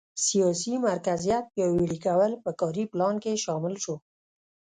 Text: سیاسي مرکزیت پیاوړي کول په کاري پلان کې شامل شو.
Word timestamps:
سیاسي 0.27 0.73
مرکزیت 0.87 1.45
پیاوړي 1.53 1.97
کول 2.05 2.31
په 2.43 2.51
کاري 2.59 2.83
پلان 2.91 3.15
کې 3.23 3.41
شامل 3.45 3.73
شو. 3.83 3.95